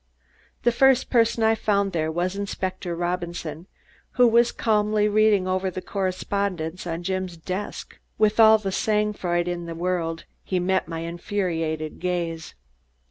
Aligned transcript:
The 0.63 0.71
first 0.71 1.11
person 1.11 1.43
I 1.43 1.53
found 1.53 1.91
there 1.91 2.11
was 2.11 2.35
Inspector 2.35 2.95
Robinson, 2.95 3.67
who 4.13 4.27
was 4.27 4.51
calmly 4.51 5.07
reading 5.07 5.47
over 5.47 5.69
the 5.69 5.79
correspondence 5.79 6.87
on 6.87 7.03
Jim's 7.03 7.37
desk. 7.37 7.99
With 8.17 8.39
all 8.39 8.57
the 8.57 8.71
"sang 8.71 9.13
froid" 9.13 9.47
in 9.47 9.67
the 9.67 9.75
world, 9.75 10.25
he 10.43 10.59
met 10.59 10.87
my 10.87 11.01
infuriated 11.01 11.99
gaze. 11.99 12.55